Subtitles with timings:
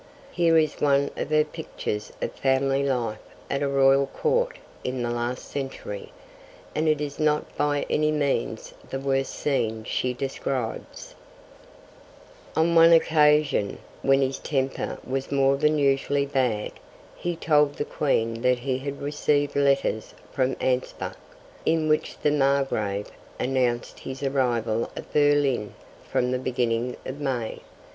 [0.31, 3.19] Here is one of her pictures of family life
[3.51, 6.11] at a Royal Court in the last century,
[6.73, 11.13] and it is not by any means the worst scene she describes:
[12.55, 16.71] On one occasion, when his temper was more than usually bad,
[17.15, 21.13] he told the Queen that he had received letters from Anspach,
[21.63, 25.75] in which the Margrave announced his arrival at Berlin
[26.09, 27.59] for the beginning of May.